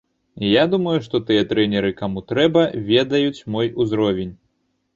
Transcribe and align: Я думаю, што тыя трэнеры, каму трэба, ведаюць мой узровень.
Я 0.51 0.61
думаю, 0.71 0.93
што 1.07 1.21
тыя 1.27 1.43
трэнеры, 1.51 1.91
каму 2.01 2.25
трэба, 2.33 2.65
ведаюць 2.89 3.45
мой 3.57 3.73
узровень. 3.87 4.37